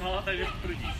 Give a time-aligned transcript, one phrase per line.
[0.00, 0.92] Молодая, прыгни.